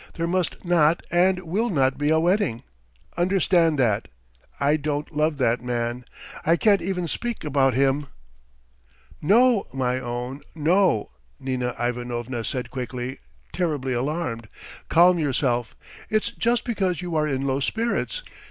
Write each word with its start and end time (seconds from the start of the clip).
"There 0.15 0.25
must 0.25 0.65
not 0.65 1.03
and 1.11 1.41
will 1.41 1.69
not 1.69 1.95
be 1.99 2.09
a 2.09 2.19
wedding, 2.19 2.63
understand 3.17 3.77
that! 3.77 4.07
I 4.59 4.75
don't 4.75 5.15
love 5.15 5.37
that 5.37 5.61
man... 5.61 6.05
I 6.43 6.55
can't 6.55 6.81
even 6.81 7.07
speak 7.07 7.43
about 7.43 7.75
him." 7.75 8.07
"No, 9.21 9.67
my 9.71 9.99
own, 9.99 10.41
no!" 10.55 11.11
Nina 11.39 11.75
Ivanovna 11.79 12.43
said 12.43 12.71
quickly, 12.71 13.19
terribly 13.53 13.93
alarmed. 13.93 14.47
"Calm 14.89 15.19
yourself 15.19 15.75
it's 16.09 16.31
just 16.31 16.63
because 16.65 17.03
you 17.03 17.15
are 17.15 17.27
in 17.27 17.45
low 17.45 17.59
spirits. 17.59 18.23